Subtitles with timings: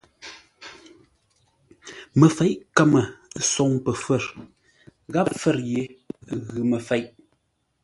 [2.19, 3.01] Məfeʼ kəmə
[3.51, 4.23] soŋ pəfə̌r
[5.13, 5.81] gháp fə̌r ye
[6.49, 7.03] ghʉ məfeʼ.